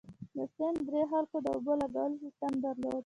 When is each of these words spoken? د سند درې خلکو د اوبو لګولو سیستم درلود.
د 0.35 0.37
سند 0.55 0.77
درې 0.87 1.03
خلکو 1.11 1.37
د 1.45 1.47
اوبو 1.55 1.73
لګولو 1.81 2.15
سیستم 2.23 2.51
درلود. 2.63 2.99